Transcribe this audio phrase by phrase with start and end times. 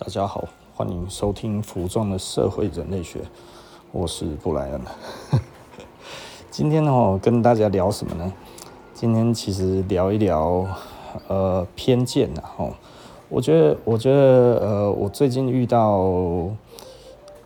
[0.00, 0.44] 大家好，
[0.76, 3.18] 欢迎收听《服装的社会人类学》，
[3.90, 4.80] 我是布莱恩。
[6.52, 8.32] 今天呢，跟大家聊什么呢？
[8.94, 10.64] 今天其实聊一聊
[11.26, 12.40] 呃偏见呐。
[12.58, 12.70] 哦，
[13.28, 15.98] 我觉得，我觉得呃，我最近遇到，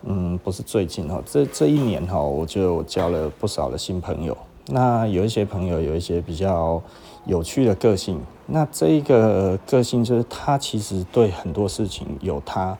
[0.03, 4.37] 嗯，不是最近哈，这这一年哈，我觉得我交了不少的新朋友。
[4.67, 6.81] 那有一些朋友有一些比较
[7.25, 12.77] 有趣的个性，那这一个个性就是他其实对很多事情有他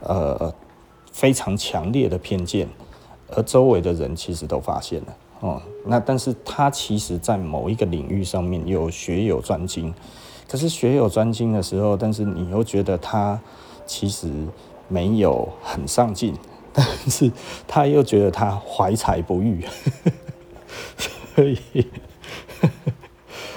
[0.00, 0.52] 呃
[1.10, 2.68] 非常强烈的偏见，
[3.34, 5.62] 而周围的人其实都发现了哦。
[5.86, 9.94] 那但是他其实在某一个领域上面有学有专精，
[10.46, 13.40] 可是学有专精的时候，但是你又觉得他
[13.86, 14.30] 其实
[14.88, 16.34] 没有很上进，
[16.74, 17.32] 但是
[17.66, 19.64] 他又觉得他怀才不遇。
[21.36, 21.58] 所以，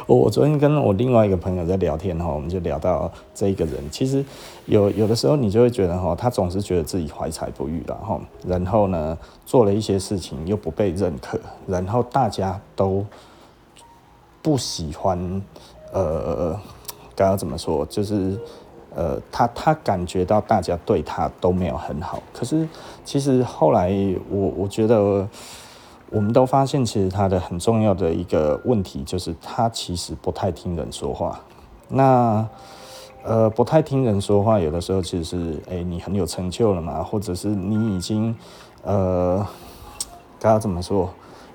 [0.05, 4.25] 我昨天跟我另外一个朋友在聊天哈，我们就聊到这一个人，其实
[4.65, 13.05] 有有的时候你就会觉得哈，他总是觉得自己怀才不遇了哈，然后呢，做了一些事情又不被认可，然后大家都
[14.41, 15.41] 不喜欢，
[15.93, 16.59] 呃，
[17.15, 18.37] 该要怎么说，就是
[18.93, 22.67] 呃，他他感觉到大家对他都没有很好，可是
[23.05, 23.89] 其实后来
[24.29, 25.25] 我我觉得。
[26.11, 31.39] 我们都发现，其实他的很重要的一个问题就是，他其实不太听人说话。
[31.87, 32.47] 那
[33.23, 38.35] 呃，不太听人说话，有的时候其实是，诶，你很有成就了嘛，或者是你已经
[38.83, 39.45] 呃，
[40.39, 41.09] 该要怎么说？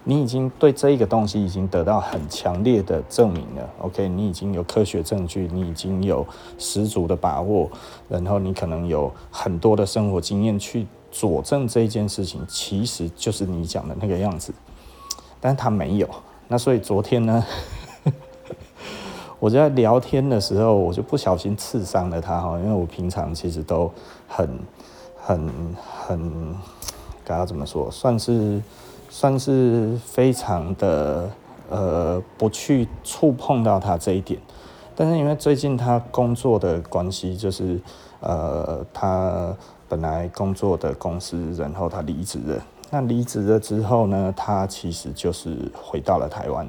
[0.05, 3.69] 你已经对这一个东西已经得到很强烈的证明了。
[3.81, 6.27] OK，你已经有科学证据，你已经有
[6.59, 7.71] 十足的把握，
[8.09, 10.87] 然后你可能有很多的生活经验去。
[11.15, 14.53] 佐证这件事情其实就是你讲的那个样子，
[15.41, 16.09] 但是他没有。
[16.49, 17.45] 那所以昨天呢，
[19.39, 23.89] 我在聊天的时候，我就不小心刺伤了他哈，因为我平常其实都
[24.27, 24.59] 很、
[25.17, 25.49] 很、
[26.05, 26.53] 很，
[27.25, 28.61] 该要怎么说，算是
[29.09, 31.31] 算是非常的
[31.71, 34.41] 呃，不去触碰到他这一点。
[34.97, 37.81] 但是因为最近他工作的关系，就是
[38.19, 39.57] 呃，他。
[39.89, 42.63] 本来工作的公司，然后他离职了。
[42.91, 46.67] 那离职了之后呢，他其实就是回到了台湾。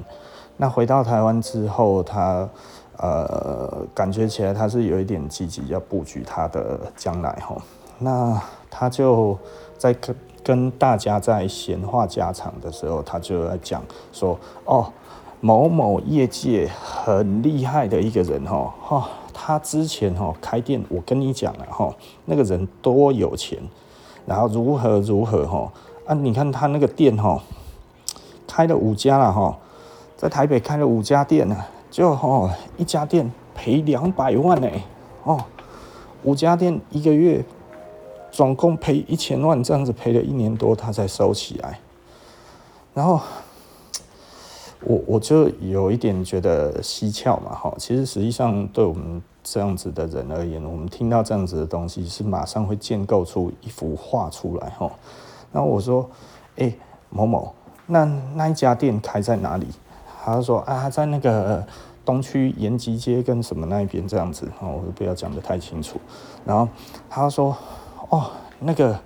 [0.56, 2.48] 那回到台湾之后，他
[2.96, 7.56] 呃，感觉起来他是有一点积极要布局他的将来哈。
[7.98, 8.40] 那
[8.70, 9.38] 他就
[9.78, 14.90] 在跟跟大家在闲话家常的时候，他就在讲说：“哦，
[15.40, 19.08] 某某业界很厉害的一个人哈，哈。”
[19.38, 23.58] 他之前哈开店，我跟你讲了哈，那个人多有钱，
[24.24, 25.70] 然后如何如何哈
[26.06, 26.14] 啊！
[26.14, 27.38] 你看他那个店哈，
[28.48, 29.54] 开了五家了哈，
[30.16, 31.56] 在台北开了五家店呢，
[31.90, 34.68] 就哈一家店赔两百万呢
[35.24, 35.38] 哦，
[36.22, 37.44] 五家店一个月
[38.32, 41.78] 总共赔一千万，这样子赔了一年多，他才收起来，
[42.94, 43.20] 然后。
[44.88, 54.88] 我我就有一点觉得蹊跷嘛，哈，其实实际上对我们这样子的人而言，我们听到这样子的东西，是马上会建构出一幅画出来，哈。
[55.52, 56.08] 然后我说，
[56.58, 56.72] 哎，
[57.10, 57.52] 某某，
[57.86, 58.04] 那
[58.36, 59.66] 那一家店开在哪里？
[60.24, 61.66] 他说啊，在那个
[62.04, 65.98] 东区延吉街跟什么那一边这样子，哦，我不要讲得太清楚。
[66.44, 66.68] 然后
[67.10, 67.56] 他说，
[68.08, 68.30] 哦，
[68.60, 68.96] 那个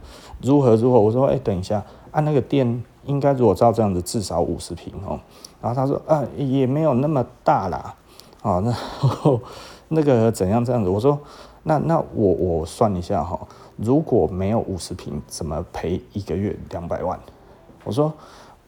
[0.42, 1.00] 如何如何？
[1.00, 2.84] 我说，哎，等一下，按那个店。
[3.06, 5.18] 应该如果照这样子，至少五十平哦。
[5.60, 7.94] 然后他说啊，也没有那么大啦，
[8.42, 8.74] 啊，那
[9.88, 10.88] 那个怎样这样子？
[10.88, 11.18] 我说
[11.62, 13.38] 那那我我算一下哈，
[13.76, 17.18] 如果没有五十平，怎么赔一个月两百万？
[17.84, 18.12] 我说。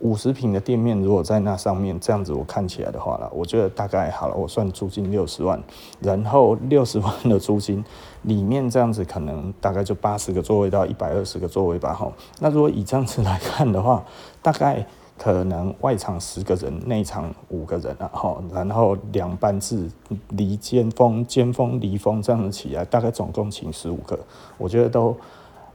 [0.02, 5.62] 五十平的店面，如果在那上面这样子，我看起来的话啦，我觉得大概好了，我算租金六十万，
[6.00, 7.84] 然后六十万的租金
[8.22, 12.10] 里面这样子，可能大概就八十个座位到一百二十个座位吧，哈。
[12.40, 14.04] 那如果以这样子来看的话，
[14.42, 14.84] 大概
[15.22, 19.88] 可能外场十个人，内场五个人啊，哈，然后两班制
[20.30, 24.18] 离尖峰、尖峰离峰这样子起来，大概总共请十五个，
[24.58, 25.16] 我觉得都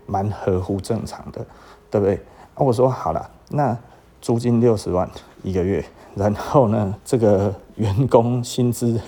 [0.06, 1.46] 蛮合乎正常的，
[1.90, 2.20] 对不对？
[2.58, 3.78] 那我说好了，那。
[4.20, 5.08] 租金六十万
[5.44, 5.86] 一个月，
[6.16, 9.00] 然后呢，这个员工薪资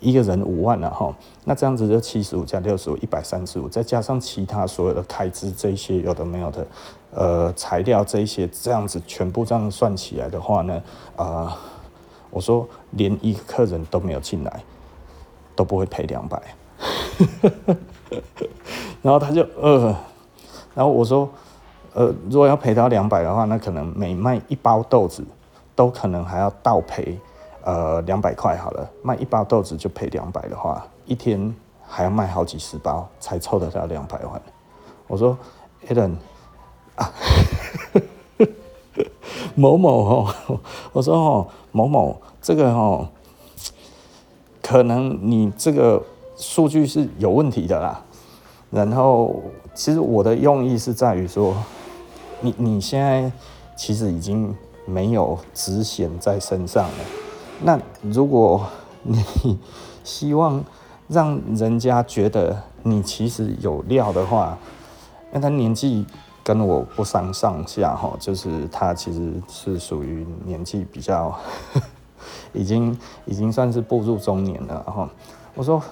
[0.00, 1.14] 一个人五万了哈，
[1.44, 6.66] 那这样子就七十五加六十五，一百三十五，再加上其他所有的开支，这些有的没有的，
[7.12, 10.82] 呃，材料这一些，这样子全部这样算起来的话呢，
[11.14, 11.52] 啊、呃，
[12.30, 14.62] 我说连一个客人都没有进来，
[15.54, 16.42] 都不会赔两百，
[19.00, 19.96] 然后他就呃，
[20.74, 21.28] 然后我说。
[21.94, 25.22] 呃，如果要赔到两百的话，那可能每卖一包豆子，
[25.74, 27.18] 都可能还要倒赔，
[27.62, 28.90] 呃，两百块好了。
[29.02, 31.54] 卖一包豆子就赔两百的话，一天
[31.86, 34.40] 还要卖好几十包才凑得到两百万。
[35.06, 35.36] 我说
[35.86, 36.14] ，Alan
[36.96, 37.12] 啊，
[39.54, 40.34] 某某哦，
[40.92, 43.08] 我说哦，某某这个哦，
[44.62, 46.02] 可能你这个
[46.36, 48.02] 数据是有问题的啦。
[48.70, 49.42] 然后，
[49.74, 51.54] 其实我的用意是在于说，
[52.40, 53.30] 你你现在
[53.76, 54.56] 其实已经
[54.86, 56.98] 没有职衔在身上了。
[57.62, 58.66] 那如果
[59.02, 59.22] 你
[60.02, 60.64] 希望
[61.06, 64.56] 让人家觉得你其实有料的话，
[65.30, 66.06] 那他年纪
[66.42, 71.38] 跟我不相上下哈，就是他其实是属于年纪比较，
[72.52, 75.08] 已经已经算是步入中年了哈。
[75.54, 75.82] 我说。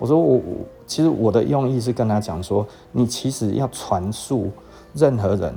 [0.00, 0.40] 我说我
[0.86, 4.50] 其实我的用意是跟他讲说，你其实要传述
[4.94, 5.54] 任何人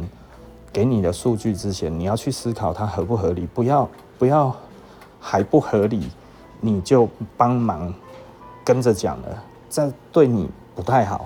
[0.73, 3.89] 给你的数据之前，你要去思考它合不合理，不要
[4.19, 4.53] 不要
[5.17, 6.09] 还不合理
[6.59, 7.07] 你就
[7.37, 7.93] 帮忙
[8.65, 11.25] 跟着讲了，这对你不太好。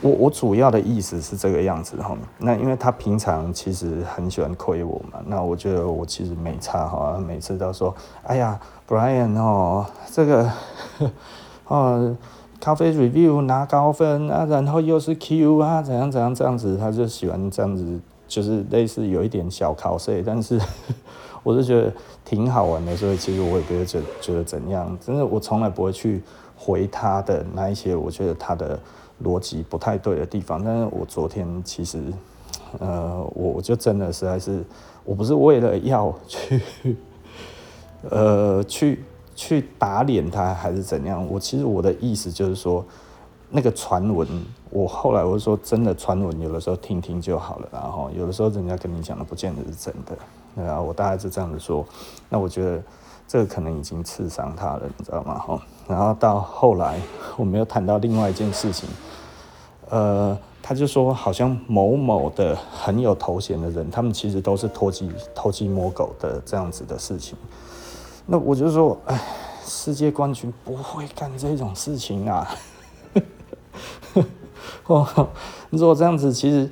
[0.00, 8.58] 我我主要的意思是这个样子哈，那因为他平常其实很喜欢亏我嘛，那我觉得我其实没差哈，每次都说，哎呀
[8.88, 10.50] ，Brian 哦，这个。
[11.66, 12.16] 哦，
[12.58, 20.58] 咖啡 review 拿高分啊，然后又是 Q 啊，怎样怎样这样子，他就喜欢这样子，就是类似有一点小考试，但是
[21.44, 21.92] 我是觉得
[22.24, 26.22] 挺好玩的，所以其实我也不会觉得觉得怎样，真的我从来不会去
[26.56, 28.80] 回他的那一些我觉得他的
[29.22, 30.62] 逻辑不太对的地方。
[30.62, 32.02] 但是我昨天其实，
[32.78, 34.64] 呃，我就真的实在是，
[35.04, 36.62] 我不是为了要去，
[38.10, 39.04] 呃，去。
[39.40, 41.24] 去打脸他还是怎样？
[41.30, 42.84] 我其实我的意思就是说，
[43.50, 44.26] 那个传闻，
[44.68, 50.18] 我后来我说，真的传闻有的时候听听就好了，然后有的时候人家跟你讲的不见得是真的，
[50.56, 51.86] 对啊，我大概是这样子说。
[52.28, 52.82] 那我觉得
[53.28, 55.38] 这个可能已经刺伤他了，你知道吗？
[55.38, 56.98] 哈，然后到后来
[57.36, 58.88] 我们又谈到另外一件事情，
[59.90, 67.36] 呃，他就说好像某某的很有头衔的人，他们其实都是偷鸡偷鸡摸狗的这样子的事情。
[68.24, 69.20] 那我就说，哎，
[69.62, 72.48] 世界冠军不会干这种事情啊！
[74.86, 75.28] 哦，
[75.68, 76.70] 如果这样子，其实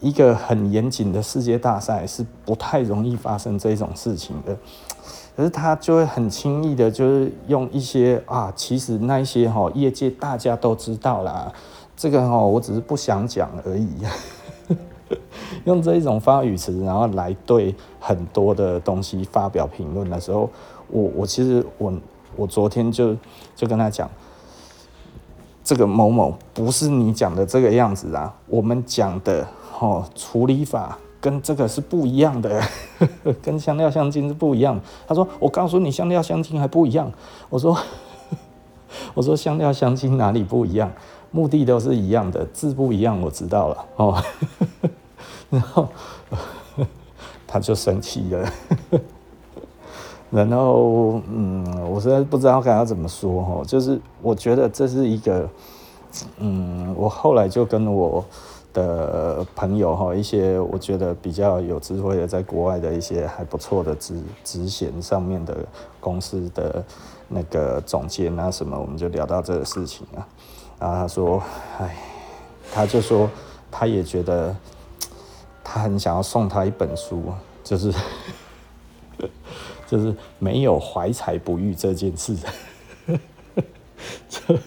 [0.00, 4.56] 一个很严谨的世界大赛是不太容易发生这种事情的。
[5.38, 11.52] 可是他就会很轻易的，就是用一些啊，其实那一些哈，业界大家都知道啦，
[11.96, 13.88] 这个哈，我只是不想讲而已。
[15.64, 20.50] 用这一种发语词，然后来对很多的东西发表评论的时候。
[20.88, 21.92] 我我其实我
[22.34, 23.14] 我昨天就
[23.54, 24.10] 就跟他讲，
[25.62, 29.46] 这个某某不是你讲的这个样子啊，我们讲的
[29.78, 32.62] 哦处理法跟这个是不一样的，
[33.42, 34.80] 跟香料香精是不一样。
[35.06, 37.12] 他说我告诉你香料香精还不一样，
[37.50, 37.76] 我说
[39.14, 40.90] 我说香料香精哪里不一样？
[41.30, 44.22] 目的都是一样的，字不一样我知道了哦，
[45.50, 45.86] 然后
[47.46, 48.50] 他就生气了。
[50.30, 55.48] 然后，嗯，我实在不知道该要怎么说哈，就是我觉得这是一个，
[56.38, 58.24] 嗯，我后来就跟我
[58.78, 65.56] 的朋友哈，一些我觉得比较有智慧的，在国外的一些还不错的职职衔上面的
[65.98, 66.84] 公司的
[67.28, 70.26] 那个总监啊什么，我们就聊到这个事情啊，
[70.78, 71.42] 然后他说，
[71.80, 71.96] 哎，
[72.72, 73.28] 他就说
[73.70, 74.54] 他也觉得
[75.64, 77.22] 他很想要送他一本书，
[77.64, 77.92] 就是。
[79.88, 82.36] 就是没有怀才不遇这件事，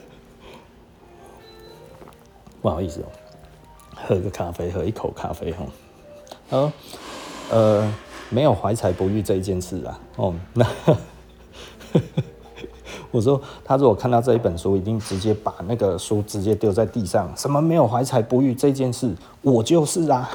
[2.60, 3.06] 不好意思哦，
[4.08, 5.66] 喝个咖啡，喝一口咖啡哈。
[6.50, 6.74] 呃，
[7.52, 7.94] 呃，
[8.30, 10.00] 没有怀才不遇这一件事啊。
[10.18, 10.66] 哦，那
[13.12, 17.32] 我说他如果看到这一本书，一定直接把那个书直接丢在地上。
[17.36, 19.14] 什么没有怀才不遇这件事？
[19.42, 20.30] 我就是啊。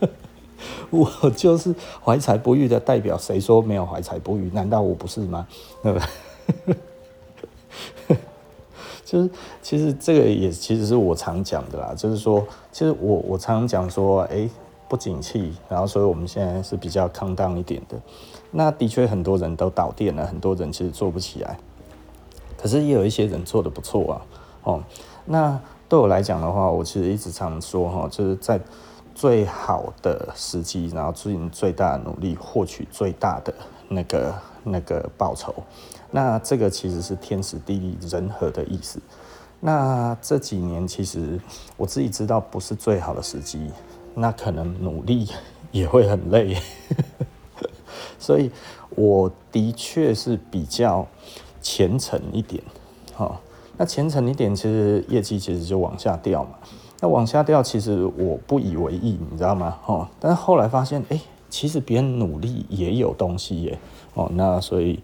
[0.90, 4.50] 我就是怀才不遇的代表，谁说没有怀才不遇？
[4.52, 5.46] 难道我不是吗？
[5.82, 6.08] 对吧？
[9.12, 9.28] 就是
[9.60, 14.48] 其实这个也其实是我常讲的啦，就是说，其实我我常讲说，哎、
[14.88, 18.00] 不景气，然后所以我们现在是比较康当一点的。
[18.50, 21.58] 那的确很多人都倒店了，很多人其实做不起来，
[22.56, 24.22] 可是也有一些人做得不错啊。
[24.62, 24.82] 哦，
[25.26, 28.58] 那对我来讲的话，我其实一直常说哈，就是在。
[29.14, 33.52] 最好的时机，然后尽最大的努力获取最大的
[33.92, 34.34] 那个
[34.64, 35.54] 那个报酬，
[36.10, 39.00] 那这个其实是天时地利人和的意思。
[39.60, 41.40] 那这几年其实
[41.76, 43.70] 我自己知道不是最好的时机，
[44.14, 45.28] 那可能努力
[45.70, 46.56] 也会很累，
[48.18, 48.50] 所以
[48.90, 51.06] 我的确是比较
[51.60, 52.62] 虔诚一点。
[53.16, 53.36] 哦
[53.78, 56.50] 那虔诚一点，其实业绩其实就往下掉嘛。
[57.00, 59.78] 那往下掉，其实我不以为意，你知道吗？
[59.86, 61.18] 哦，但是后来发现，哎、
[61.52, 63.78] 其实别人努力也有东西耶。
[64.14, 64.98] 哦，那所以，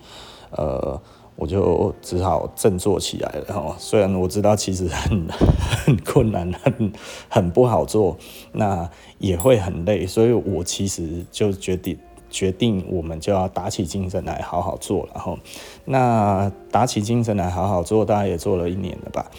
[0.50, 0.98] 呃，
[1.36, 3.54] 我就只好振作起来了。
[3.54, 6.92] 哦，虽然我知道其实很很困难，很
[7.28, 8.16] 很不好做，
[8.52, 8.88] 那
[9.18, 11.98] 也会很累，所以我其实就决定
[12.30, 15.06] 决定，我们就要打起精神来好好做。
[15.12, 15.38] 然后，
[15.84, 19.30] 那打起精神来好好做，大概也做了一年了吧。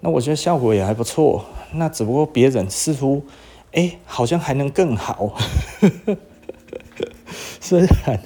[0.00, 3.22] 那我觉得效果也还不错，那只不过别人似乎，
[3.72, 5.32] 哎、好像还能更好。
[7.62, 8.20] 虽然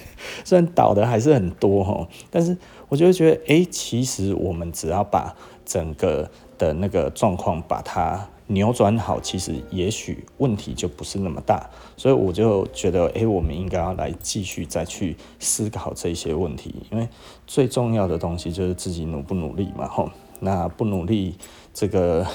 [0.44, 2.56] 虽然倒的还是很多哈，但是
[2.88, 11.68] 我就会觉得，哎、其实我们只要把整个的那个状况把它扭转好，其实也许问题就不是那么大。
[11.96, 17.08] 所以我就觉得，哎、我们应该要来继续再去思考这些问题，因为
[17.46, 20.10] 最重要的东西就是自己努不努力嘛，吼。
[20.40, 21.36] 那不努力，
[21.72, 22.26] 这个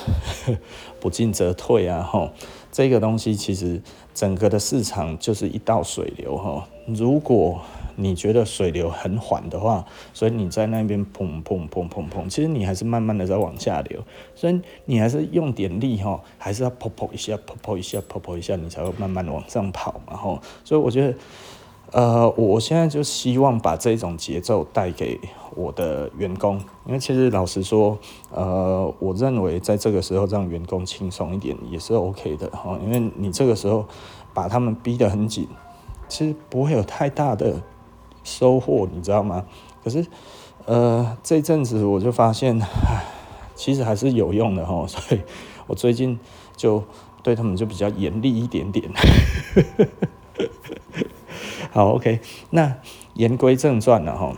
[1.00, 2.01] 不进则退啊！
[2.01, 2.32] 吼，
[2.72, 3.82] 这个东西其实
[4.14, 6.68] 整个的市场就是一道水流哈。
[6.88, 7.60] 如果
[7.96, 14.04] 你觉得水流很缓的话，所以你在那边砰砰砰砰砰，其实你还是慢慢的在往下流。
[14.36, 20.16] 所以你还是用点力哈，还是要噗噗一下，噗噗一下，噗噗一下，你才会慢慢的往上跑嘛！
[20.16, 21.14] 吼，所以我觉得。
[21.91, 25.19] 呃，我现在就希望把这种节奏带给
[25.55, 27.98] 我的员工，因为其实老实说，
[28.31, 33.86] 呃，我认为在这个时候让员工轻松一点也是 OK 的哈，因为你这个时候
[34.36, 35.48] 把他们逼得很紧，
[36.08, 37.62] 其实不会有太大的
[38.24, 39.46] 收获，你知道吗？
[39.84, 40.05] 可是，
[40.65, 42.62] 呃，这阵子我就发现，
[43.55, 45.22] 其实还是有用的哈，所以
[45.65, 46.19] 我最近
[46.55, 46.84] 就
[47.24, 48.91] 对他们就比较严厉一点点。
[51.72, 52.78] 好，OK，那
[53.14, 54.36] 言归正传了哈。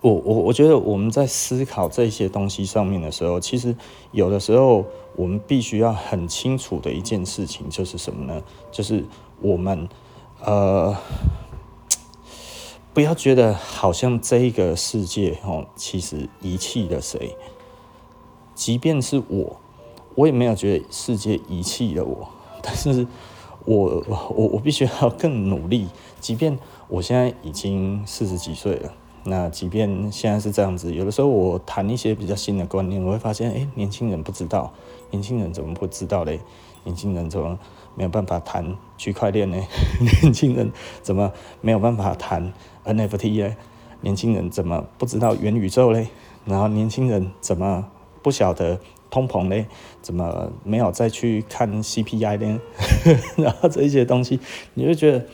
[0.00, 3.76] 我我我觉得我们在思考这些东西上面的时候，其实
[4.12, 8.42] 有的时候我们必须要很清楚的一件事情就是什么呢？
[8.72, 9.04] 就是
[9.42, 9.86] 我们
[10.42, 10.96] 呃，
[12.94, 17.36] 不要觉得好像这个世界哦，其实遗弃了谁。
[18.54, 19.60] 即便是我，
[20.14, 22.26] 我也没有觉得世界遗弃了我，
[22.62, 23.06] 但是。
[23.64, 25.88] 我我我必须要更努力，
[26.18, 28.92] 即便我现在已经四十几岁了，
[29.24, 34.72] 那即便现在是这样子，有的时候我谈一些比较新的观念，我会发现，哎、年轻人不知道，
[35.10, 36.40] 年轻人怎么不知道嘞？
[36.84, 37.58] 年轻人怎么
[37.94, 39.58] 没有办法谈区块链呢？
[40.22, 42.52] 年轻人怎么没有办法谈
[42.86, 43.54] NFT 呢？
[44.00, 46.08] 年轻人怎么不知道元宇宙嘞？
[46.46, 47.86] 然后年轻人怎么
[48.22, 48.80] 不晓得？
[49.10, 49.66] 通膨呢？
[50.00, 52.60] 怎么没有再去看 CPI 呢？
[53.36, 54.40] 然后这一些东西，
[54.74, 55.24] 你就觉得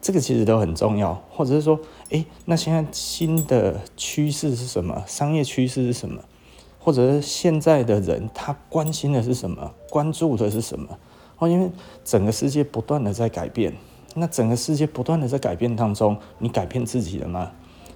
[0.00, 1.78] 这个其实都很重要，或者是说，
[2.08, 5.04] 诶，那现在新的趋势是什么？
[5.06, 6.20] 商业趋势是什么？
[6.78, 9.72] 或者是现在的人他关心的是什么？
[9.88, 10.98] 关注的是什么？
[11.38, 11.70] 哦，因为
[12.04, 13.72] 整个世界不断的在改变，
[14.14, 17.52] 那整个世界不断的在改变当中，你改变自己了吗？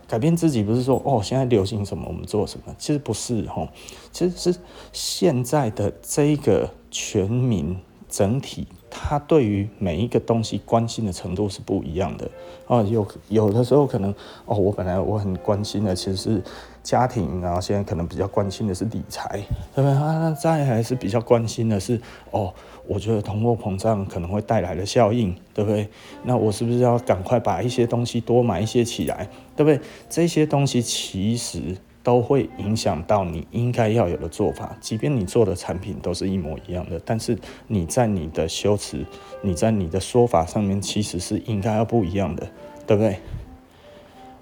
[0.09, 3.69] 改变自己不是说哦，现在流行什么我们做什么，其实不是吼，
[4.13, 4.59] 其实是
[4.93, 7.77] 现在的这个全民
[8.17, 12.27] 整体，他对于每一个东西关心的程度是不一样的
[12.67, 12.83] 哦。
[12.85, 14.11] 有有的时候可能
[14.47, 16.43] 哦，我本来我很关心的其实是
[16.83, 19.29] 家庭，然后现在可能比较关心的是理财，
[19.75, 20.19] 对不对啊？
[20.19, 22.55] 那再还是比较关心的是哦。
[22.89, 25.87] 我觉得通货膨胀可能会带来的效应，对不对？
[26.23, 29.79] 那我是不是要赶快把一些东西多买一些起来，对不对？
[30.09, 31.77] 这些东西其实
[32.07, 37.37] 都会影响到你应该要有的做法，即便你做的产品都是一模一样的，但是
[37.67, 39.05] 你在你的修辞、
[39.43, 42.47] 你在你的说法上面，其实是应该要不一样的，
[42.87, 43.19] 对不对？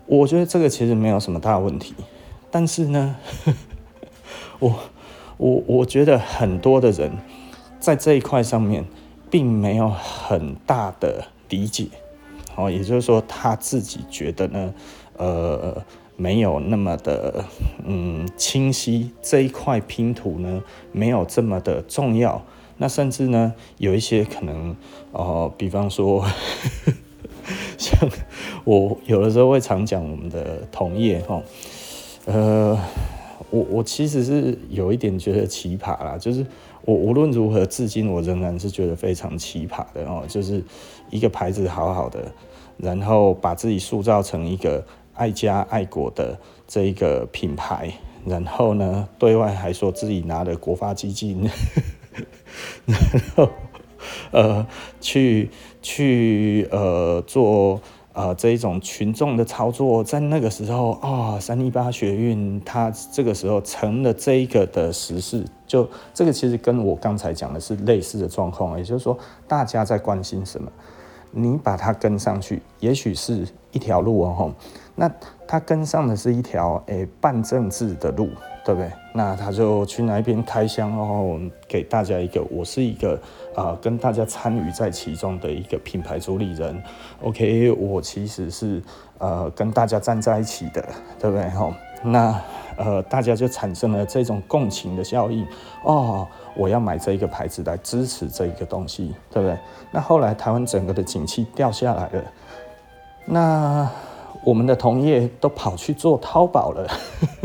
[0.05, 1.95] 我觉得这个其实没有什么大问题，
[2.51, 3.17] 但是呢，
[4.61, 4.75] 我
[5.39, 7.13] 我我觉得很多的人。
[7.81, 8.85] 在这一块上面，
[9.31, 11.87] 并没有很大的理解，
[12.57, 14.75] 哦，也就是说他自己觉得呢，
[15.19, 15.85] 呃，
[16.17, 17.45] 没有那么的
[17.85, 22.45] 嗯清晰，这一块拼图呢，没有这么的重要。
[22.77, 24.71] 那甚至呢，有一些可能，
[25.13, 26.25] 哦、呃，比方说，
[27.79, 28.09] 像
[28.65, 31.43] 我有的时候会常讲我们的同业，哈，
[32.27, 32.79] 呃，
[33.51, 36.45] 我我其实是有一点觉得奇葩啦，就是。
[36.87, 40.63] 我无论如何，至今我仍然是觉得非常奇葩的哦，就是
[41.09, 42.31] 一个牌子好好的，
[42.77, 47.93] 然后把自己塑造成一个爱家爱国的这一个品牌，
[48.27, 51.49] 然后呢，对外还说自己拿了国发基金，
[52.87, 52.99] 然
[53.37, 53.49] 后
[54.31, 54.67] 呃，
[55.01, 57.81] 去去呃做
[58.13, 69.19] 呃，这一种群众的操作，在那个时候啊，三一八学运，它这个时候成了这一个的时事，就这个其实跟我刚才讲的是类似的状况，也就是说，
[69.49, 70.71] 大家在关心什么，
[71.33, 74.55] 你把它跟上去，也许是一条路哦，
[74.95, 75.11] 那
[75.47, 78.29] 他跟上的是一条诶半政治的路。
[78.67, 78.91] 对不对？
[79.13, 83.13] 那他就去那边开箱，然后给大家一个，我是一个
[83.55, 86.83] 啊、呃，跟大家参与在其中的一个品牌主理人。
[87.21, 88.83] OK，我其实是
[89.19, 90.83] 呃跟大家站在一起的，
[91.19, 91.47] 对不对？
[91.51, 92.41] 吼，那
[92.79, 95.47] 呃大家就产生了这种共情的效应。
[95.83, 99.59] 哦，我要买这一个牌子来支持这一个东西，对不对？
[99.91, 102.25] 那后来台湾整个的景气掉下来了，
[103.27, 103.91] 那
[104.45, 106.87] 我们的同业都跑去做淘宝了。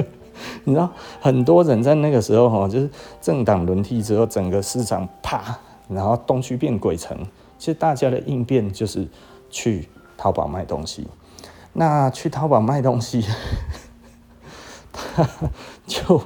[0.63, 0.89] 你知道
[1.20, 2.89] 很多人在那个时候哈，就是
[3.22, 7.18] 政党轮替之后，整个市场啪，然后东区变鬼城。
[7.58, 9.08] 其实大家的应变就是
[9.50, 9.88] 去
[10.18, 11.08] 淘宝卖东西。
[11.74, 13.24] 那去淘宝卖东西，
[14.91, 15.27] 他
[15.86, 16.22] 就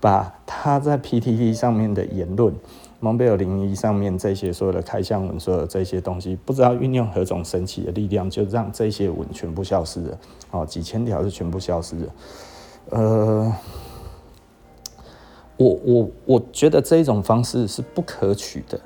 [0.00, 2.54] 把他在 PTT 上面的言论、
[3.00, 10.18] 蒙贝尔零一上面这些所有的开箱文，所有这些东西，不知道运用何种神奇的力量，就让这些文全部消失了。
[10.50, 12.12] 哦，几千条是全部消失了。
[12.90, 13.54] 呃，
[15.56, 18.80] 我我我觉得这一种方式是不可取的。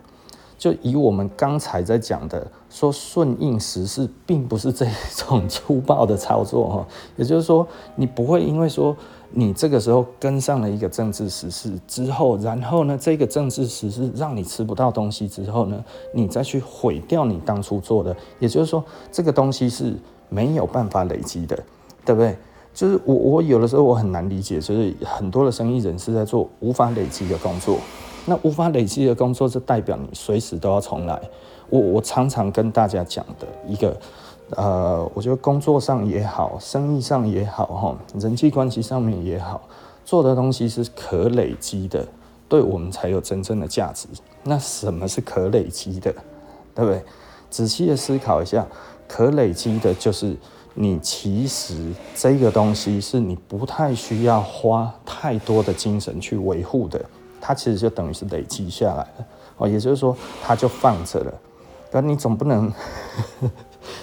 [0.58, 6.86] 就以我们刚才在讲的，说顺应时势，并不是这种粗暴的操作哈。
[7.16, 7.66] 也就是说，
[7.96, 8.96] 你不会因为说
[9.34, 18.14] 你这个时候跟上了一个政治时事之后，然后呢，这个政治时事让你吃不到东西之后呢，你再去毁掉你当初做的。
[18.38, 19.94] 也就是说，这个东西是
[20.28, 21.56] 没有办法累积的，
[22.04, 22.36] 对不对？
[22.74, 27.78] 就是我，我有的时候我很难理解，就是很多的生意人是在做无法累积的工作。
[28.24, 31.20] 那无法累积的工作，就代表你随时都要重来。
[31.68, 33.96] 我我常常跟大家讲的一个，
[34.56, 39.60] 呃，我觉得工作上也好，生意上也好，哈，人际关系上面也好，
[40.04, 42.06] 做的东西是可累积的，
[42.48, 44.08] 对我们才有真正的价值。
[44.42, 46.12] 那什么是可累积的？
[46.74, 47.02] 对不对？
[47.50, 48.66] 仔细的思考一下，
[49.06, 50.36] 可累积的就是。
[50.74, 56.98] 你其实这个东西是你不太需要花太多的精神去维护的，
[57.42, 59.26] 它其实就等于是累积下来了
[59.58, 61.34] 哦，也就是说它就放着了。
[61.92, 62.72] 但你总不能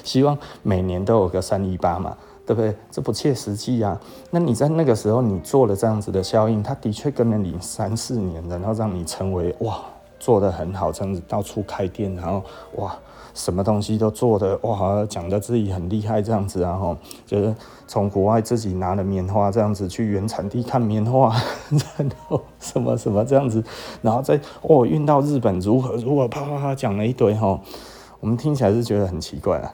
[0.03, 2.15] 希望每年都有个三一八嘛，
[2.45, 2.75] 对不对？
[2.91, 3.99] 这不切实际啊。
[4.31, 9.79] 那你在那个时候你做了这样子的效应，它的确跟了你三四年，然后让你成为哇
[10.19, 12.43] 做得很好，这样子到处开店，然后
[12.75, 12.95] 哇。
[13.35, 17.55] 什么东西都做的哇，讲的自己很厉害这样子啊，吼，就是
[17.87, 21.33] 从国外自己拿了棉花这样子去原产地看棉花，
[21.69, 23.63] 然后什么什么这样子，
[24.01, 27.61] 然后再哦运到日本如何如何啪啪啪讲了一堆吼，
[28.19, 29.73] 我们听起来是觉得很奇怪啊，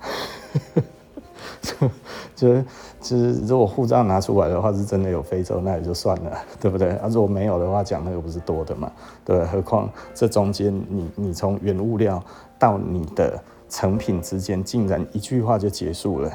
[1.61, 1.89] 就
[2.35, 2.65] 就是
[3.01, 6.89] 就是如果护照拿出来的话是真的有非洲，那也就算了，对不对？
[6.97, 8.91] 啊，如果没有的话，讲那个不是多的嘛，
[9.23, 12.23] 对，何况这中间你你从原物料
[12.57, 13.41] 到你的。
[13.67, 16.31] 成品之间竟然一句话就结束了，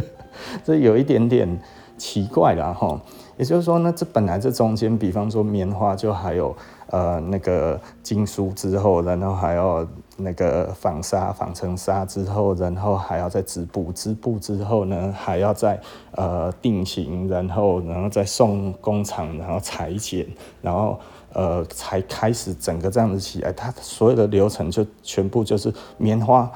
[0.64, 1.60] 这有一点点
[1.98, 2.98] 奇怪了哈。
[3.36, 15.80] 也就是说呢，这本来这中间，比方说棉花就还有呃那个经书之后，然后还要那个纺纱，纺成纱之后，然后还要再织布，织布之后呢，还要再
[16.12, 20.26] 呃定型，然后然后再送工厂，然后裁剪，
[20.60, 20.98] 然后。
[21.36, 26.48] 呃，才开始整个这样子起来，它所有的流程就全部就是棉花、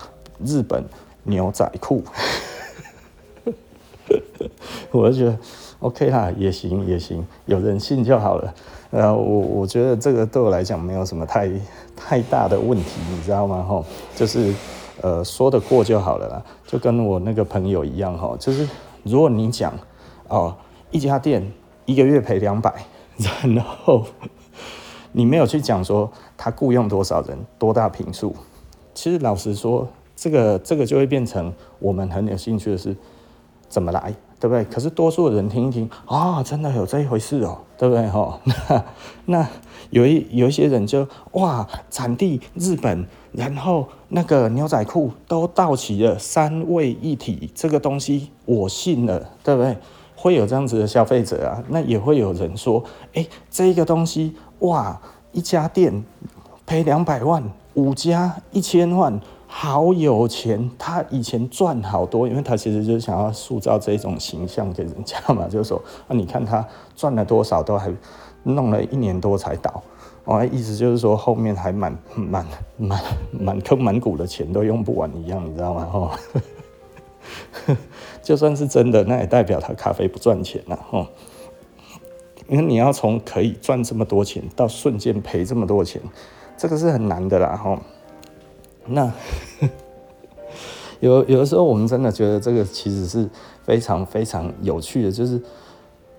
[0.44, 0.84] 日本
[1.24, 2.00] 牛仔裤，
[4.92, 5.36] 我就觉得
[5.80, 8.54] OK 啦，也行也行，有人信就好了。
[8.92, 11.50] 呃，我我觉得这个对我来讲没有什么太
[11.98, 13.64] 太大的问题，你知道吗？
[13.68, 13.84] 吼，
[14.14, 14.54] 就是
[15.02, 18.68] 呃说得过就好了啦，就跟我那个朋友一样哈，就是
[19.02, 19.74] 如果你讲
[20.28, 20.54] 哦，
[20.90, 21.52] 一家店
[21.84, 22.72] 一个月赔两百，
[23.54, 24.06] 然后。
[25.12, 28.36] 你没有去讲说他雇佣多少人，多大平数，
[28.92, 32.94] 其实老实说，这个这个就会变成我们很有兴趣的是
[33.70, 34.64] 怎么来，对不对？
[34.64, 38.06] 可是多数的人听一听啊、真的有这一回事哦，对不对？
[38.08, 38.38] 哈，
[39.26, 39.48] 那那
[39.90, 49.76] 有一有一些人就哇，产地日本，然后那个牛仔裤都到齐了，三位一体，这个东西我信了，对不对？
[50.16, 52.82] 会有这样子的消费者啊，那也会有人说，
[53.14, 54.34] 哎，这个东西。
[54.60, 55.00] 哇！
[55.30, 56.04] 一家店
[56.66, 57.40] 赔两百万，
[57.74, 59.20] 五家一千万，
[59.60, 60.70] 好有钱。
[60.78, 67.92] 他以前赚好多，因为他其实就是想要塑造这种形象给人家嘛，就是说啊，你看他赚了多少，都还
[68.44, 69.82] 弄了一年多才倒。
[70.26, 75.88] 哦，意思就是说后面还满满满满坑满谷的钱都用不完一样，你知道吗？
[75.92, 76.10] 哦，
[78.22, 81.04] 就算是真的，那也代表他咖啡不赚钱了哦。
[82.46, 86.00] 因为你要从可以赚这么多钱到瞬间赔这么多钱，
[86.56, 87.76] 这个是很难的啦哈。
[88.88, 89.12] 那
[91.00, 93.28] 有有的时候，我们真的觉得这个其实是
[93.64, 95.40] 非常非常有趣的，就是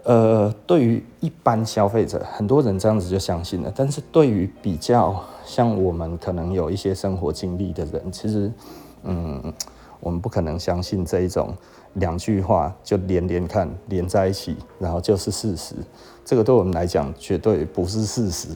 [0.04, 8.52] 呃，对于一般消费者，很多人这样子就相信了，但是对于比较像我们可能有一些生活经历的人，其实
[9.04, 9.54] 嗯，
[10.00, 11.54] 我们不可能相信这一种
[11.94, 15.76] 两句话就连连看连在一起，然后就是事实。
[16.24, 18.50] 这个对我们来讲绝对不是事实，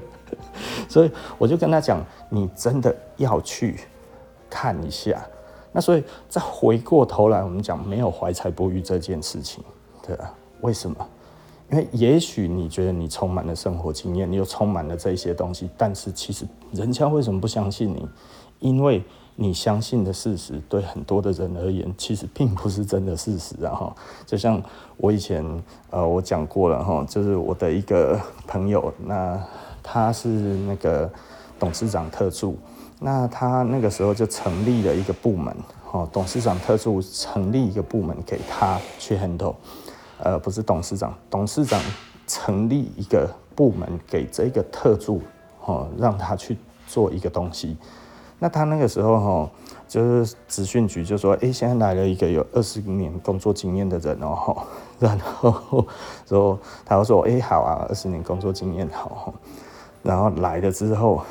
[0.88, 3.80] 所以我就跟他讲，你真的要去
[4.50, 5.24] 看一下。
[5.72, 9.64] 那所以再回过头来，我们讲没有怀才不遇这件事情，
[10.06, 10.96] 对啊，为什么？
[11.70, 18.06] 因为也许你觉得你充满了生活经验，你又充满了这些东西，但是其实人家为什么不相信你？
[18.60, 19.02] 因为
[19.36, 23.74] 你相信的事实，对很多的人而言，其实并不是真的事实啊！
[23.74, 24.62] 哈，就像
[24.96, 25.44] 我以前
[25.90, 29.42] 呃，我讲过了哈，就是我的一个朋友，那
[29.82, 31.10] 他是那个
[31.58, 32.56] 董事长特助，
[33.00, 35.52] 那他那个时候就成立了一个部门，
[35.84, 39.56] 哈，董事长特助成立一个部门给他去 handle，
[40.18, 41.80] 呃，不是董事长，董事长
[42.28, 45.20] 成立一个部门给这个特助，
[45.60, 47.76] 哈，让他去做一个东西。
[48.44, 49.50] 那他那个时候哈，
[49.88, 54.54] 就是职训局就说，哎、现在来了一个有二十年工作经验的人哦，
[55.00, 55.86] 然后
[56.26, 59.32] 说他就说，哎、好啊，二十年工作经验好，
[60.02, 61.22] 然后来了之后，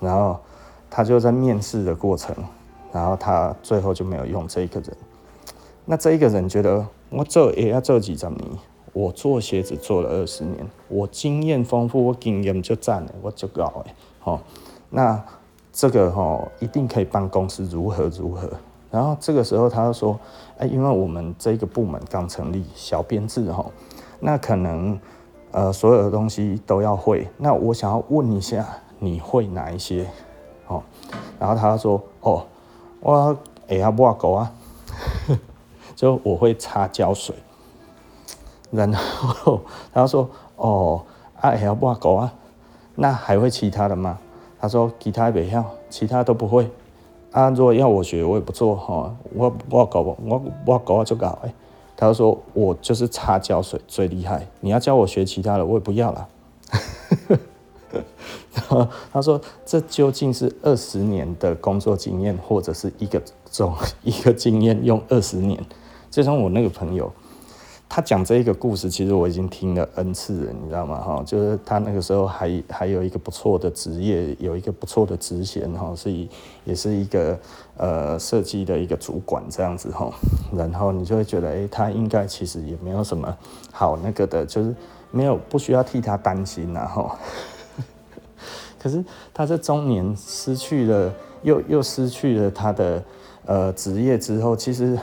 [0.00, 0.38] 然后
[0.90, 2.36] 他就在面试的过程，
[2.92, 4.94] 然后他最后就没有用这一个人。
[5.86, 8.44] 那这一个人觉得我做也要做几十年，
[8.92, 14.38] 我做鞋子做了二十年，我经验丰富，我经验就占了，我就搞哎，好，
[14.90, 15.24] 那。
[15.72, 18.50] 这个哈一定可以帮公司如何如何，
[18.90, 20.18] 然后这个时候他就说，
[20.58, 23.64] 哎，因为我们这个部门刚成立，小编制哈，
[24.20, 24.98] 那可能
[25.52, 28.66] 呃所有的东西都要会，那我想要问一下，
[28.98, 30.06] 你会哪一些？
[30.66, 30.82] 哦，
[31.38, 32.44] 然后他说，哦，
[33.00, 33.36] 我
[33.68, 34.50] 哎呀不狗啊，
[35.94, 37.36] 就我会擦胶水，
[38.70, 39.60] 然后
[39.92, 41.02] 他说，哦，
[41.40, 42.32] 啊哎呀不狗啊，
[42.96, 44.18] 那还会其他的吗？
[44.60, 46.68] 他说：“其他不要，其他都不会。
[47.30, 49.14] 啊，如果要我学，我也不做哈。
[49.34, 51.38] 我我搞我我搞就搞。
[51.44, 51.54] 哎，
[51.96, 54.46] 他说我就是擦胶水最厉害。
[54.60, 56.28] 你要教我学其他的，我也不要了。
[58.54, 65.64] 然 后他说：这究竟是二十年的工作经验，或者是一个种一个经验用二十年？
[66.10, 67.12] 就像我那个朋友。”
[67.90, 71.00] 他讲这一个故事，其实我已经听了 N 次了，你知道吗？
[71.00, 76.12] 哈，就是他那个时候还还有一个不错的职业，有一个不错的职衔，哈，是
[76.64, 77.38] 也是一个
[77.78, 80.12] 呃设计的一个主管这样子，哈。
[80.54, 83.34] 然后你就会觉得，哎，他应该其实也没有什么
[83.72, 84.76] 好那个的，就是
[85.10, 87.10] 没有不需要替他担心，然后，
[88.78, 91.10] 可是他在中年失去了，
[91.42, 93.02] 又又失去了他的
[93.46, 94.98] 呃职业之后，其实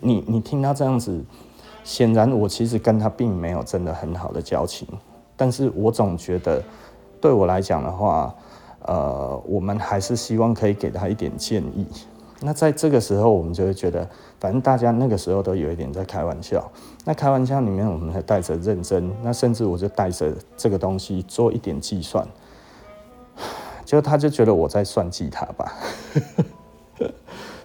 [0.00, 1.22] 你你听他这样子。
[1.84, 4.88] 显然，我其实跟他并没有真的很好的交情，
[5.36, 6.62] 但是我总觉得，
[7.20, 8.34] 对我来讲的话，
[8.86, 11.86] 呃，我们还是希望可以给他一点建议。
[12.40, 14.08] 那在这个时候，我们就会觉得，
[14.40, 16.70] 反正大家那个时候都有一点在开玩笑。
[17.04, 19.10] 那开玩笑里面，我们还带着认真。
[19.22, 22.26] 那甚至我就带着这个东西做一点计算，
[23.84, 25.72] 就他就觉得我在算计他吧。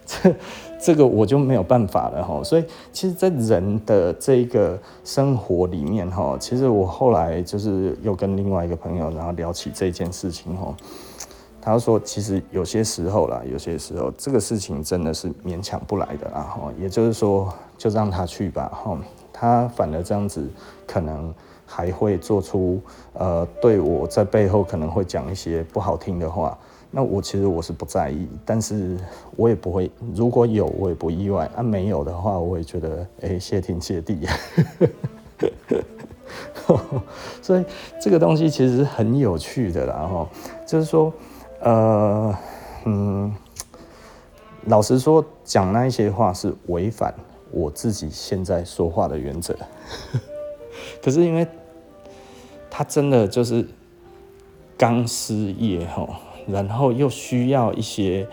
[0.06, 0.34] 这。
[0.82, 10.74] 这个我就没有办法了哈，所以其实，在人的这个生活里面哈，其实我后来就是又跟另外一个朋友，然后聊起这件事情哈，
[11.60, 18.98] 他说，其实有些时候啦，有些时候这个事情真的是勉强不来的啦哈，也就是说，就让他去吧哈，
[19.32, 20.48] 他反而这样子
[20.86, 21.32] 可能
[21.66, 22.80] 还会做出
[23.12, 26.56] 呃，对我在背后可能会讲一些不好听的话。
[26.92, 28.96] 那我其实我是不在意，但是
[29.36, 34.26] 我也不会，如果有我也不意外，啊没有的话，我也觉得哎谢天谢地，
[37.40, 37.64] 所以
[38.00, 40.28] 这个东西其实是很有趣的啦哈，
[40.66, 41.12] 就是说
[41.60, 42.36] 呃
[42.86, 43.32] 嗯，
[44.66, 47.14] 老实说讲那一些话是违反
[47.52, 49.56] 我自己现在说话的原则，
[51.00, 51.46] 可是因为
[52.68, 53.64] 他真的就是
[54.76, 56.08] 刚失业哈。
[56.46, 58.26] 然后又需要一些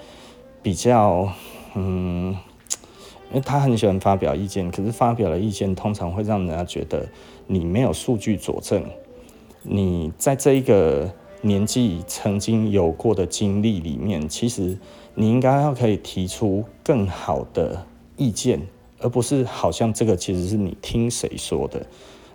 [0.62, 1.32] 比较，
[1.76, 2.32] 嗯，
[3.30, 7.08] 因为他很喜欢发表意见，可是发表的意见通常会让人家觉得
[7.46, 8.84] 你没有数据佐证，
[9.63, 14.78] 你在这一个年纪曾经有过的经历里面，其实
[15.15, 18.62] 你应该要可以提出更好的意见，
[19.00, 21.86] 而不是好像这个其实是你听谁说的。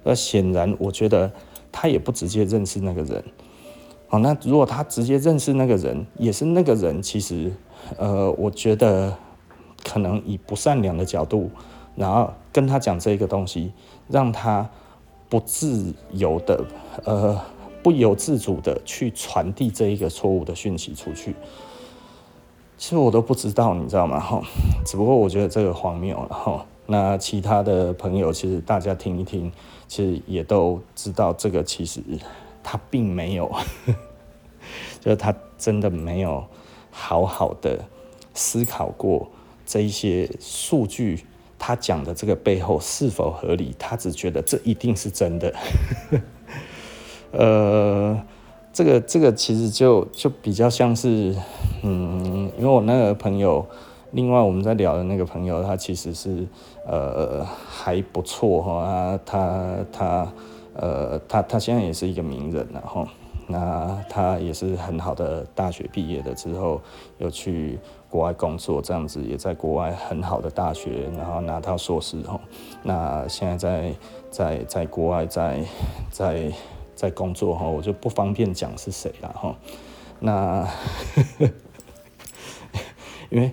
[0.05, 1.33] 那显然，我觉得
[1.71, 3.25] 他也不直接认识那个人。
[4.13, 7.51] 好，那如果他直接认识那个人，也是那个人，其实，
[7.97, 9.17] 呃，我觉得
[9.83, 11.51] 可能以不善良的角度，
[11.97, 13.73] 然后跟他讲这个东西，
[14.11, 14.69] 让他
[15.31, 16.63] 不自由的，
[17.07, 17.41] 呃，
[17.83, 21.35] 不由自主的去传递这一个错误的讯息出去。
[22.77, 24.21] 其实我都不知道，你知道吗？
[24.21, 24.43] 哈，
[24.85, 26.67] 只不过我觉得这个荒谬了哈。
[26.85, 29.51] 那其他的朋友，其实大家听一听，
[29.89, 32.03] 其实也都知道，这个其实
[32.63, 33.51] 他并没有，
[35.01, 36.45] 就是他真的没有
[36.91, 37.85] 好好的
[38.35, 39.29] 思考过
[39.67, 41.25] 这一些数据，
[41.59, 45.55] 他讲的这个背后是否合理，他只觉得这一定是真的。
[47.33, 48.23] 呃。
[48.75, 51.37] 这个这个其实就就比较像是，
[51.83, 53.67] 嗯，因为我那个朋友，
[54.13, 56.49] 另外我们在聊的那个朋友，他其实是
[56.87, 59.37] 呃还不错哈，他
[59.93, 60.33] 他他
[60.75, 63.07] 呃他他现在也是一个名人然后，
[63.47, 66.81] 那他也是很好的大学毕业的之后，
[67.19, 72.41] 又去国外工作，这样子也在国外很好的大学，然后拿到硕士哈，
[72.83, 73.95] 那现在在
[74.31, 75.65] 在在国外在
[76.11, 76.53] 在。
[76.95, 79.57] 在工作哈，我就不方便讲是谁了哈。
[80.21, 80.69] 那
[83.29, 83.51] 因为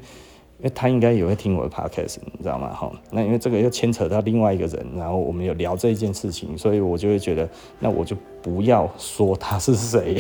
[0.60, 2.74] 因为他应该也会听我的 podcast，你知道吗？
[2.74, 10.18] 哈，那因为这个又牵扯到另外一个人，然后我们有聊这一件事情，所以我就会觉得，那我就不要说他是谁，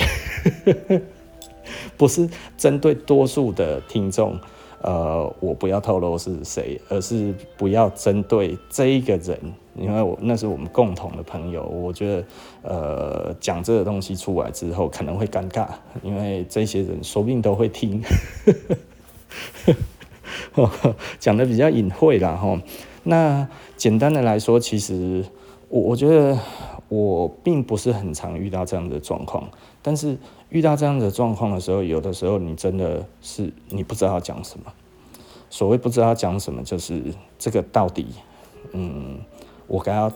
[1.97, 4.39] 不是针对多数的听众。
[4.81, 9.37] 呃，我不要透露是谁，而是不要针对这一个人，
[9.75, 11.63] 因为我那是我们共同的朋友。
[11.63, 12.23] 我觉得，
[12.61, 15.67] 呃，讲这个东西出来之后可能会尴尬，
[16.01, 18.01] 因为这些人说不定都会听，
[21.19, 22.61] 讲的比较隐晦啦哈。
[23.03, 25.25] 那简单的来说，其实
[25.69, 26.37] 我我觉得
[26.87, 29.49] 我并不是很常遇到这样的状况，
[29.81, 30.17] 但是。
[30.49, 34.65] 遇到这样的状况的时候，有的时候你真的是你不知道讲什么。
[35.47, 37.03] 所谓不知道讲什么，就是
[37.37, 38.07] 这个到底，
[38.71, 39.19] 嗯，
[39.67, 40.11] 我该要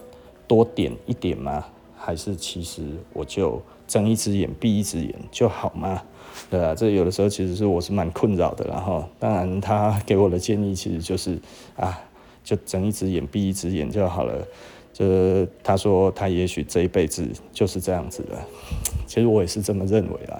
[0.47, 1.63] 多点一点吗？
[1.95, 2.81] 还是其实
[3.13, 6.01] 我就睁一只眼闭一只眼就好吗？
[6.49, 8.65] 对啊，这有的时候其实是我是蛮困扰的。
[8.67, 11.37] 然后，当然他给我的建议其实就是
[11.75, 11.99] 啊，
[12.43, 14.45] 就睁一只眼闭一只眼就好了。
[14.91, 18.37] 就是他说他也许这一辈子就是这样子的，
[19.07, 20.39] 其实我也是这么认为啦。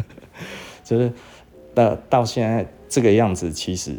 [0.82, 1.12] 就是
[1.74, 3.94] 到到现在这个样子，其实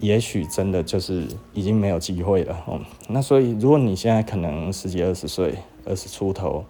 [0.00, 2.60] 也许真的就是已经没有机会了。
[2.66, 5.54] 哦，那所以如果你现在可能十几二十岁，
[5.86, 6.64] 二十出头，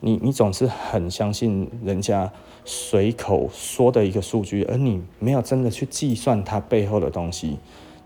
[0.00, 2.30] 你你总是很相信人家
[2.64, 7.56] 随口说的一个数据，而你没有真的去计算它背后的东西。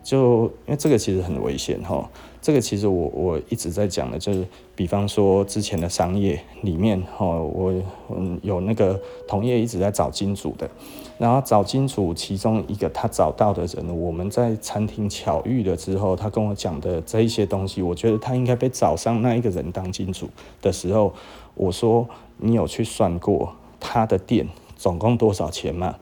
[0.03, 2.07] 就因为这个其实很危险哈，
[2.43, 7.73] 这个其实我我一直在讲的，就是比方说之前的商业里面哈，我
[8.15, 10.69] 嗯有那个同业一直在找金主的，
[11.17, 20.29] 然后找金主其中一个他找到的人，我们在餐厅巧遇了之后，他跟我讲的这一些东西，我觉得他应该被找上那一个人当金主
[20.61, 21.15] 的时候，
[21.55, 25.97] 我说你有去算过他的店总共多少钱吗？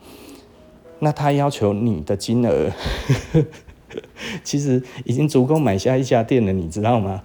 [0.99, 2.71] 那他要求你的金额。
[4.43, 7.23] 其实已经足够买下一家店了，你知道吗？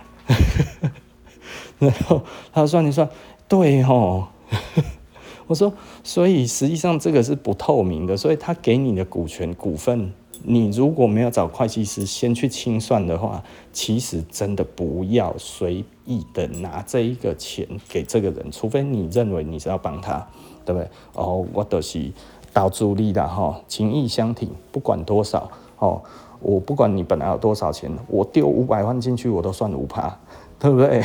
[1.79, 3.09] 然后他算一算，
[3.47, 4.27] 对哦。
[5.47, 10.11] 我说，所以实际上这个是不透明的，所以他给你的股权股份，
[10.49, 20.25] 你如果没有找会计师先去清算的话，其实真的不要随意的拿这一个钱给这个人，除非你认为你是要帮他，
[20.65, 20.89] 对不对？
[21.12, 22.10] 哦，我都是
[22.53, 26.01] 到助力的哈，情义相挺，不管多少哦。
[26.39, 30.17] 我不管你本来有多少钱，我丢五百万进去，我都算五趴，
[30.57, 31.03] 对不对？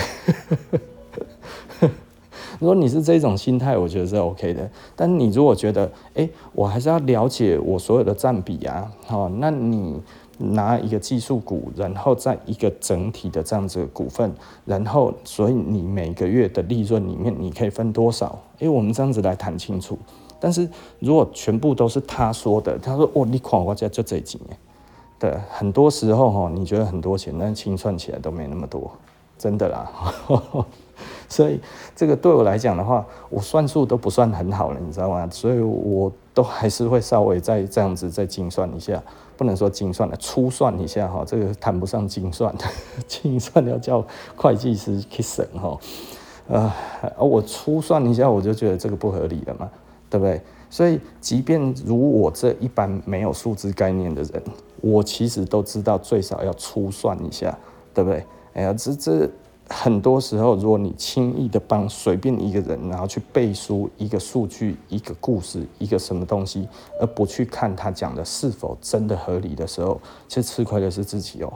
[2.63, 4.71] 如果你是这种心态，我觉得是 OK 的。
[4.95, 10.01] 但你如果觉得，哎，我还是要了解我所有的占比啊，好，那你
[10.39, 14.33] 拿一个技术股，然后在一个整体的这样子的股份，
[14.65, 18.39] 然后所以你每个月的利润里面，你可以分多少？
[18.61, 19.99] 哎，我们这样子来谈清楚。
[20.39, 20.71] 但是
[21.01, 24.57] 如果全部都是他说的，他说，哦，你看我家就这几年。
[25.19, 28.89] 对，很多时候哈，你觉得很多钱，但清算起来都没那么多，
[29.37, 29.91] 真的啦。
[31.33, 31.59] 所以
[31.97, 35.27] 这个对我来讲的话，我算数都不算很好了，你知道吗？
[35.31, 39.03] 所以我都还是会稍微再这样子再精算一下，
[39.37, 42.55] 不能说精算了，粗算一下哈，这个谈不上精算，
[43.09, 44.05] 精算要叫
[44.37, 45.79] 会计师去审哈。
[46.49, 46.73] 呃，
[47.19, 49.71] 我粗算一下，我就觉得这个不合理了嘛。
[50.11, 50.39] 对不对？
[50.69, 54.43] 所以，即便如我这一般没有数字概念的人，
[54.83, 57.59] 我其实都知道最少要粗算一下，
[57.95, 58.23] 对不对？
[58.53, 59.31] 哎呀，这这
[59.73, 66.69] 很多时候，如果你轻易的帮随便一个人，然后去背书一个数据、一个故事、一个什么东西，
[67.01, 71.53] 而不去看他讲的是否真的合理的时候，其实吃亏的是自己哦。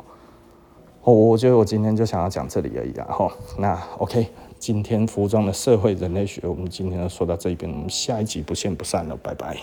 [1.03, 3.07] 我我觉得我今天就想要讲这里而已啦。
[3.11, 4.27] 吼，那 OK。
[4.59, 9.55] 今天服装的社会人类学，我们今天就说到这边，我们下一集不见不散了，拜拜。